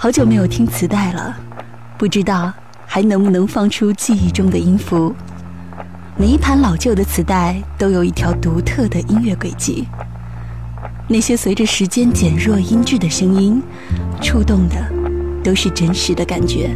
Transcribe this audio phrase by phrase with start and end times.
[0.00, 1.36] 好久没有听磁带了，
[1.98, 2.52] 不知道
[2.86, 5.12] 还能不能放出记忆中的音符。
[6.16, 9.88] 每一盘老旧的磁带都有一条独特的音乐轨迹，
[11.08, 13.60] 那些随着时间减弱音质的声音，
[14.22, 14.76] 触动的
[15.42, 16.70] 都是真实的感觉。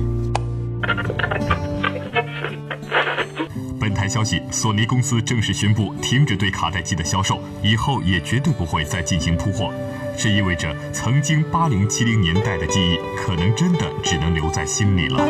[3.78, 9.72] 本台消息：索尼公司正式宣布停止对卡带机的销售，以后也绝对不会再进行铺货。
[10.14, 15.26] 这意味着，曾经八零七零年代的记忆，可能真的只能留在心里了。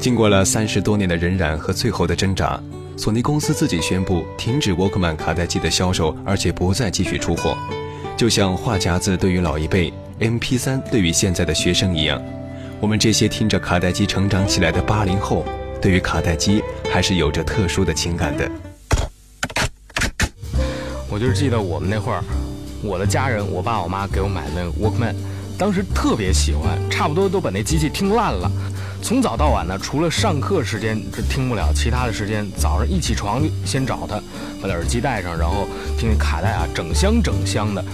[0.00, 2.58] 经过了三十多年的荏苒和最后的挣扎，
[2.96, 7.54] 索尼公司自己宣布停止沃克曼卡带机的销售，而且不再继续出货。
[8.16, 12.18] 就像话匣子对于老一辈，MP 三对于现在的学生一样，
[12.80, 15.44] 我们这些听着卡带机成长起来的八零后，
[15.82, 18.48] 对于卡带机还是有着特殊的情感的。
[21.10, 22.22] 我就是记得我们那会儿，
[22.84, 25.16] 我的家人，我爸我妈给我买那个 Walkman，
[25.58, 28.48] 当时特别喜欢，差不多都把那机器听烂了。
[29.02, 34.22] 从早到晚呢，除了上课时间这听不了，其他的时间早上一起床就先找它，
[34.62, 35.66] 把耳机戴上，然后
[35.98, 37.84] 听那卡带啊，整箱整箱的。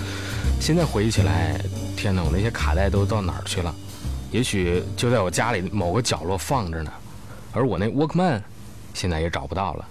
[0.60, 1.58] 现在回忆起来，
[1.96, 3.74] 天哪，我那些卡带都到哪儿去了？
[4.30, 6.92] 也许就在我家里某个角落放着呢，
[7.52, 8.42] 而我那 Walkman，
[8.94, 9.88] 现在也找不到了。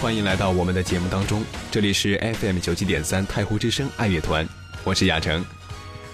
[0.00, 4.48] 欢迎来到我们的节目当中，这里是 FM 九七点三太湖之声爱乐团，
[4.84, 5.44] 我是亚成，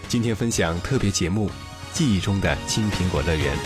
[0.08, 1.48] 今天分享特别节目
[1.92, 3.56] 《记忆中的青苹果乐园》。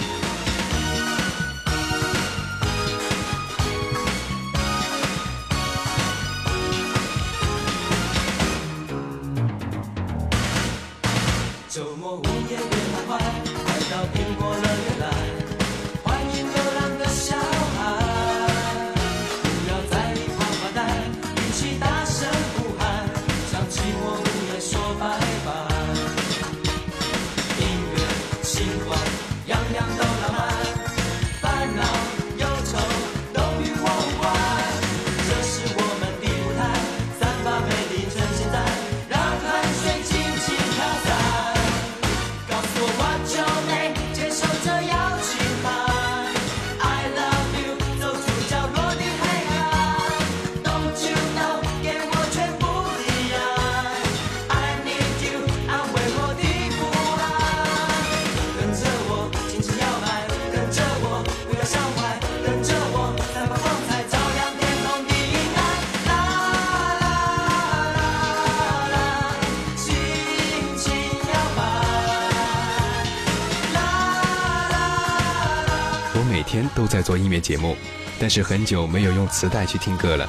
[76.75, 77.77] 都在做音乐节目，
[78.19, 80.29] 但是很久没有用磁带去听歌了。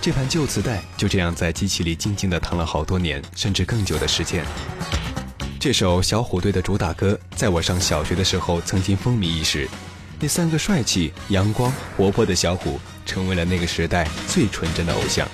[0.00, 4.44] 这盘旧磁带就这样在机器里静静地躺了好多年，甚至更久的时间。
[5.58, 9.68] 这首小虎队的主打歌，在我上小学的时候曾经风靡一时。
[10.18, 15.28] 那三个帅气、阳光、活泼的小虎，成为了那个时代最纯真的偶像。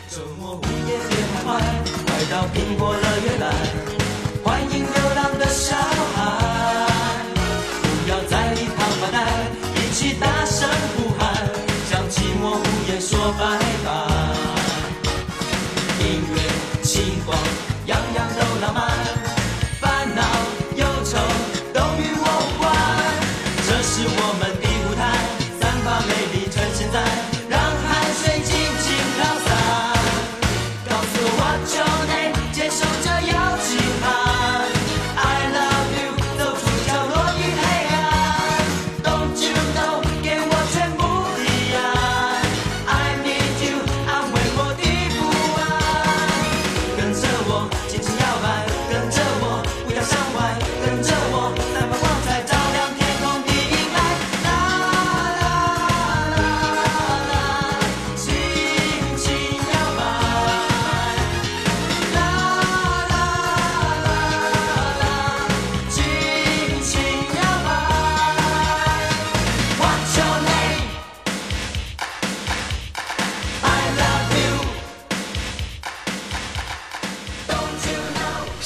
[4.43, 6.22] 欢迎流浪的小孩，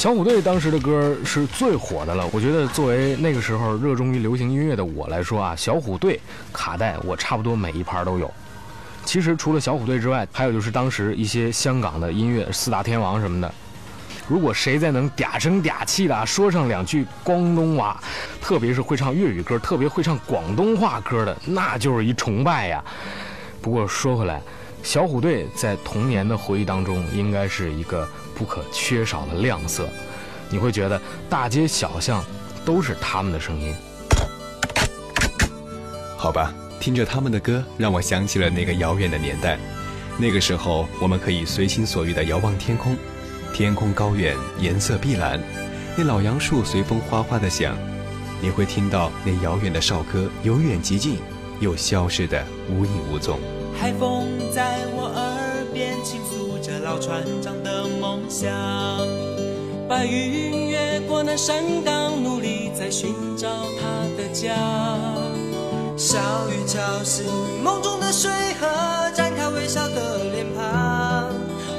[0.06, 2.24] 小虎队当时的歌是最火的了。
[2.30, 6.20] 我觉得作为那个时候热衷于流行音乐的我来说啊，小虎队
[6.52, 8.32] 卡带我差不多每一盘都有。
[9.04, 13.52] 其实除了小虎队之外，还有就是当时一些香港的音乐四大天王什么的。
[14.28, 18.00] 如果谁再能嗲声嗲气的说上两句广东话，
[18.40, 22.80] 特别是会唱粤语歌，特别会唱广东话歌的，那就是一崇拜呀。
[23.60, 24.40] 不过说回来，
[24.84, 29.88] 小虎队在童年的回忆当中，应该是一个不可缺少的亮色。
[30.48, 32.24] 你会觉得大街小巷
[32.64, 33.74] 都是他们的声音。
[36.16, 39.58] 好吧，听着他们的歌，让我想起了那个遥远的年代。
[40.18, 42.96] 那个时候，我们可以随心所欲地遥望天空，
[43.52, 45.40] 天空高远，颜色碧蓝。
[45.96, 47.76] 那老杨树随风哗哗地响，
[48.40, 51.18] 你会听到那遥远的哨歌由远及近，
[51.60, 53.38] 又消失得无影无踪。
[53.78, 56.45] 海风在我耳边倾诉着
[56.86, 58.48] 老船长的梦想，
[59.88, 63.48] 白云越过那山岗，努力在寻找
[63.80, 64.54] 他的家。
[65.96, 66.16] 小
[66.48, 67.26] 雨敲醒
[67.60, 68.30] 梦中的水
[68.60, 68.68] 河，
[69.12, 71.28] 展开微笑的脸庞。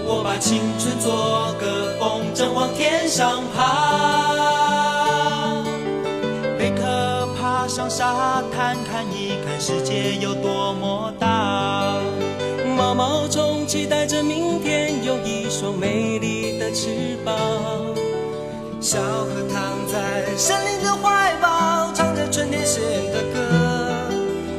[0.05, 4.35] 我把青春做个风筝往天上爬。
[6.59, 11.76] 贝壳爬上沙滩看一看世界有多么大。
[12.97, 17.35] 毛虫期待着明天有一双美丽的翅膀。
[18.81, 22.81] 小河躺在森林的怀抱，唱着春天写
[23.13, 23.39] 的歌。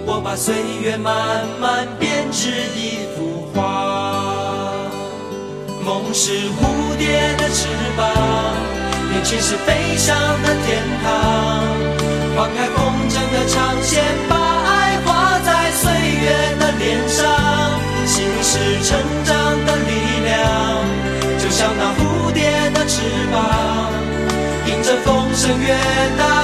[0.06, 4.72] 我把岁月慢慢编织一幅画。
[5.84, 8.06] 梦是蝴蝶的翅膀，
[9.10, 11.64] 年轻是飞翔的天堂。
[12.36, 16.57] 放开风筝的长线，把爱画在岁月。
[18.50, 19.36] 是成长
[19.66, 19.92] 的力
[20.24, 20.40] 量，
[21.38, 23.92] 就像那蝴蝶的翅膀，
[24.66, 25.76] 迎着风声越
[26.16, 26.37] 大，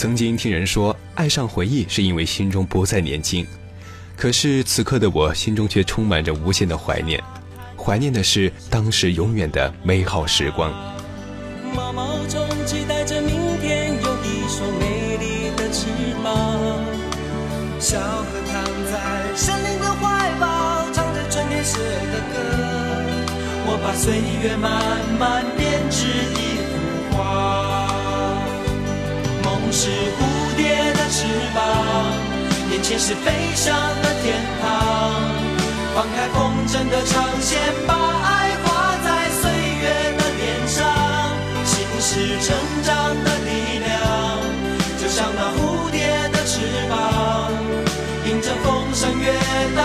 [0.00, 3.46] 曾经听人说，爱上回忆是因为心中不再年轻。
[4.16, 7.22] 可是此刻的我心中却充满着无限的怀念，
[7.76, 10.72] 怀念的是当时永远的美好时光。
[11.76, 15.84] 毛毛虫期待着明天有一双美丽的翅
[16.24, 16.32] 膀。
[17.78, 22.38] 小河躺在森林的怀抱，唱着春天写的歌。
[23.66, 24.80] 我把岁月慢
[25.18, 26.06] 慢编织
[29.72, 31.24] 是蝴蝶的翅
[31.54, 31.62] 膀，
[32.72, 33.72] 眼前是飞翔
[34.02, 34.66] 的天堂。
[35.94, 39.84] 放开风筝的长线，把爱画在岁月
[40.18, 40.84] 的脸上。
[41.64, 42.10] 心是
[42.44, 42.90] 成长
[43.24, 43.90] 的力量，
[45.00, 47.52] 就像那蝴蝶的翅膀，
[48.26, 49.32] 迎着风声越
[49.76, 49.82] 大，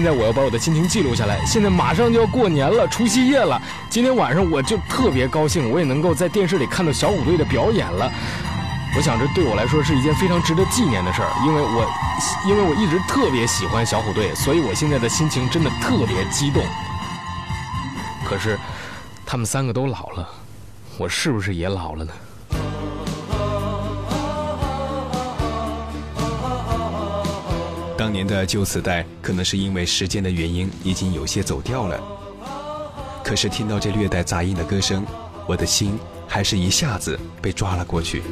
[0.00, 1.44] 现在我要把我的心情记录下来。
[1.44, 3.60] 现在马上就要过年了，除夕夜了。
[3.90, 8.10] 今天晚上我就特别高兴，我也能够在电视里看到小虎队的表演了。
[8.96, 11.86] 我想这对我来说是一件非常值得纪念的事儿，因为我，
[12.48, 16.64] 因为我一直特别喜欢小虎队，所以我现在的心情真的特别激动。
[18.24, 18.58] 可是，
[19.26, 20.26] 他们三个都老了，
[20.96, 22.12] 我是不是也老了呢？
[28.00, 32.00] 当年的旧磁带，可能是因为时间的原因，已经有些走调了。
[33.22, 35.04] 可是听到这略带杂音的歌声，
[35.46, 38.22] 我的心还是一下子被抓了过去。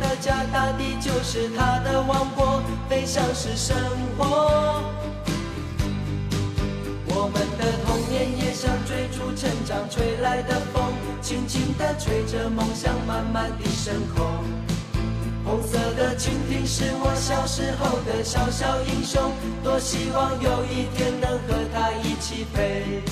[0.00, 3.76] 的家，大地就是他的王国，飞翔是生
[4.18, 4.82] 活。
[7.12, 14.24] 我们的童年也像追逐成长吹来的风，轻轻地吹着梦想慢慢地升空。
[15.44, 19.32] 红色的蜻蜓是我小时候的小小英雄，
[19.64, 23.02] 多希望有一天能和它一起飞。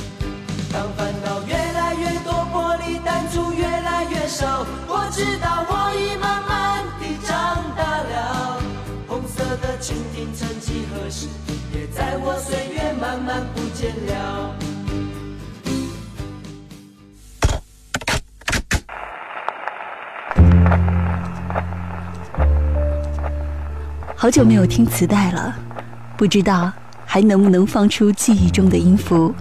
[0.73, 3.53] 当烦恼越来越多，玻璃弹珠
[4.29, 8.61] 越来越少，我知道我已慢慢地长大了。
[9.07, 11.27] 红色的蜻蜓曾几何时，
[11.75, 14.55] 也在我岁月慢慢不见了。
[24.15, 25.57] 好久没有听磁带了，
[26.19, 26.71] 不知道
[27.07, 29.35] 还能不能放出记忆中的音符。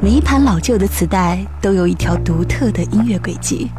[0.00, 3.70] 每一盘老旧的磁带都有一条独特的音乐轨迹，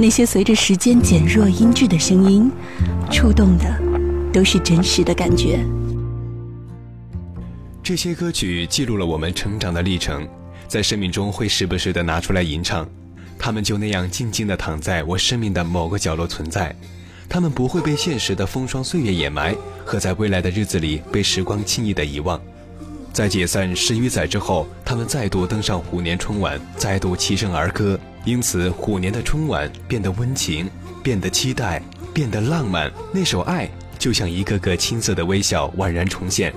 [0.00, 2.48] 那些随着时间减弱音质的声音，
[3.10, 3.64] 触动的
[4.32, 5.58] 都是真实的感觉。
[7.82, 10.24] 这些歌曲记录了我们成长的历程，
[10.68, 12.88] 在生命中会时不时的拿出来吟唱，
[13.40, 16.72] 他们就那样静静的躺在我生命的某个角落存在。
[17.28, 19.52] 他们不会被现实的风霜岁月掩埋，
[19.84, 22.40] 和在未来的日子里被时光轻易的遗忘。
[23.12, 27.98] 在解散十余载之后，他们再度登上虎年春晚，再度齐声儿歌。
[28.28, 30.68] 因此，虎年的春晚变得温情，
[31.02, 31.82] 变得期待，
[32.12, 32.92] 变得浪漫。
[33.10, 33.64] 那首《爱》
[33.98, 36.52] 就像一个个青涩的微笑宛然重现，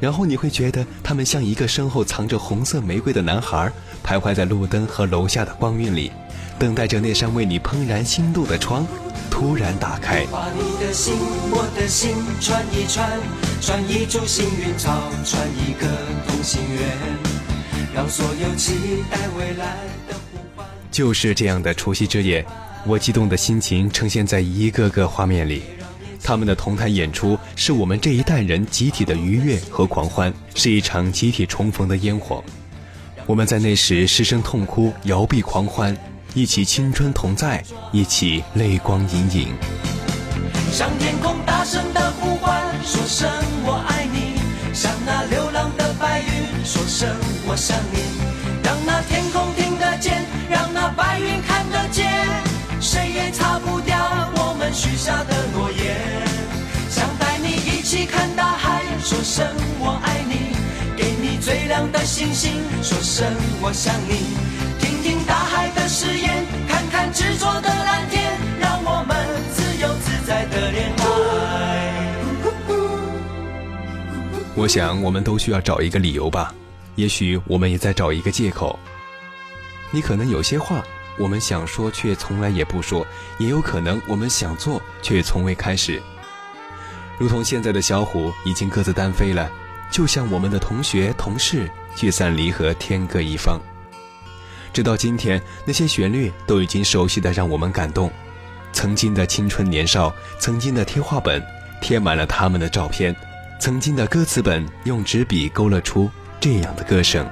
[0.00, 3.70] 然后你会觉得他们像一个身后藏着红色玫瑰的男孩，
[4.04, 6.10] 徘徊在路灯和楼下的光晕里，
[6.58, 8.84] 等待着那扇为你怦然心动的窗。
[9.30, 11.14] 突然打开，把你的心，
[11.52, 13.08] 我的心串一串，
[13.60, 14.90] 串一株幸运草，
[15.24, 15.86] 串一个
[16.26, 16.90] 同心圆，
[17.94, 20.03] 让所有期待未来。
[20.94, 22.46] 就是这样的除夕之夜，
[22.86, 25.64] 我激动的心情呈现在一个个画面里。
[26.22, 32.44] 他们的同台演出是我们这一代人集体的愉悦和狂欢，是一场集体重逢的烟火。
[33.26, 35.96] 我们在那时失声痛哭，摇臂狂欢。
[36.32, 37.60] 一起青春同在，
[37.90, 39.48] 一起泪光盈盈。
[40.70, 43.28] 向天空大声的呼唤，说声
[43.64, 44.38] 我爱你；
[44.72, 47.08] 向那流浪的白云说声
[47.48, 48.23] 我想你。
[54.74, 55.96] 许下的诺言。
[56.90, 59.46] 想带你一起看大海，说声
[59.78, 60.52] 我爱你；
[60.96, 62.52] 给你最亮的星星，
[62.82, 64.34] 说声我想你。
[64.80, 69.16] 听听大海的誓言，看看执着的蓝天，让我们
[69.52, 71.04] 自由自在的恋爱。
[74.56, 76.52] 我想，我们都需要找一个理由吧。
[76.96, 78.78] 也许我们也在找一个借口。
[79.90, 80.84] 你可能有些话
[81.18, 83.06] 我们想说却从来也不说，
[83.38, 86.02] 也有可能我们想做却从未开始。
[87.18, 89.50] 如同现在的小虎已经各自单飞了，
[89.90, 93.60] 就像我们的同学同事聚散离合，天各一方。
[94.72, 98.10] 直到今天，那些旋律都已经熟悉的让我们感动。
[98.72, 101.40] 曾经的青春年少，曾经的贴画本
[101.80, 103.14] 贴满了他们的照片，
[103.60, 107.24] 曾经的歌词本用纸笔勾勒出这样的歌声。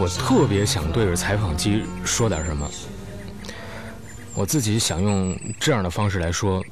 [0.00, 2.70] 我特别想对着采访机说点什么，
[4.34, 6.64] 我自己想用这样的方式来说：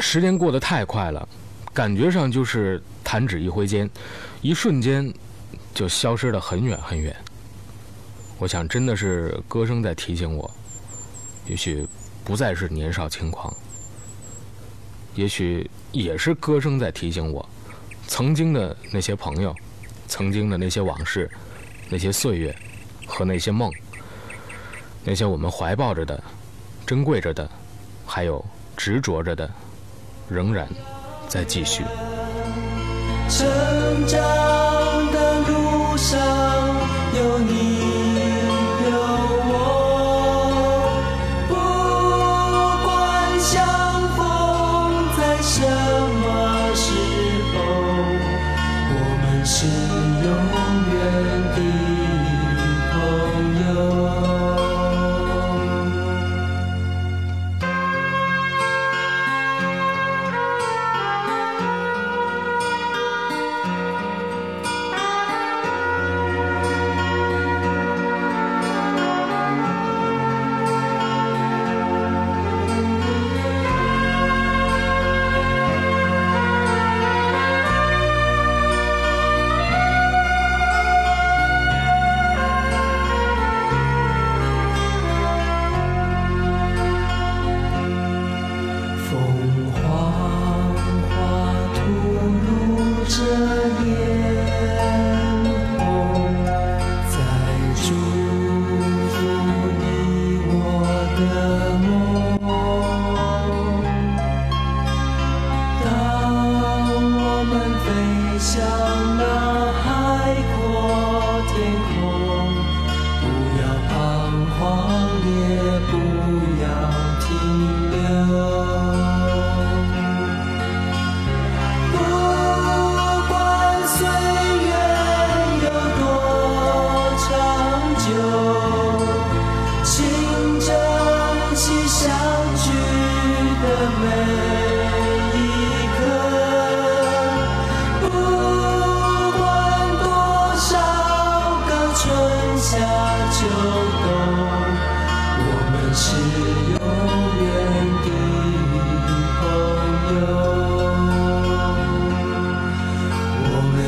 [0.00, 1.28] 时间过得太快了，
[1.72, 3.88] 感觉上就是弹指一挥间，
[4.42, 5.12] 一瞬间
[5.72, 7.14] 就消失的很远很远。
[8.38, 10.50] 我想，真的是歌声在提醒我，
[11.46, 11.86] 也许
[12.24, 13.54] 不再是年少轻狂，
[15.14, 17.48] 也许也是歌声在提醒我，
[18.10, 19.54] 曾经的那些朋友，
[20.08, 21.30] 曾经的那些往事。
[21.88, 22.54] 那些岁月，
[23.06, 23.70] 和那些梦，
[25.04, 26.20] 那些我们怀抱着的、
[26.84, 27.48] 珍贵着的，
[28.04, 28.44] 还有
[28.76, 29.48] 执着着的，
[30.28, 30.68] 仍然
[31.28, 31.84] 在继续。
[33.28, 33.46] 成
[34.06, 34.20] 长
[35.12, 36.18] 的路上
[37.16, 37.69] 有你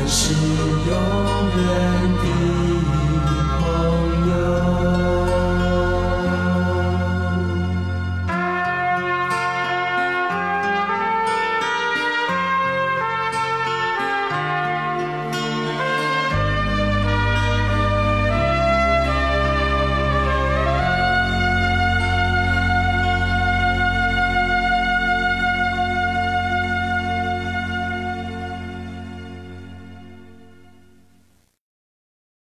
[0.07, 0.93] 是永
[1.57, 1.67] 远
[2.21, 2.72] 的。